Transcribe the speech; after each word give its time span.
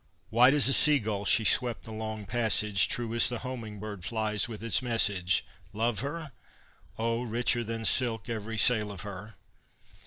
White 0.31 0.55
as 0.55 0.67
a 0.67 0.73
seagull 0.73 1.25
she 1.25 1.43
swept 1.45 1.83
the 1.83 1.91
long 1.91 2.25
passage. 2.25 2.87
True 2.89 3.13
as 3.13 3.29
the 3.29 3.37
homing 3.45 3.79
bird 3.79 4.03
flies 4.03 4.49
with 4.49 4.63
its 4.63 4.81
message. 4.81 5.45
Love 5.73 5.99
her? 5.99 6.31
O, 6.97 7.21
richer 7.21 7.63
than 7.63 7.85
silk 7.85 8.27
every 8.27 8.57
sail 8.57 8.91
of 8.91 9.01
her. 9.01 9.35